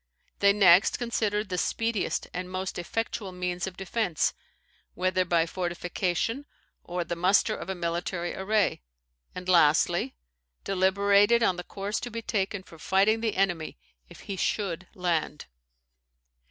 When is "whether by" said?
4.95-5.45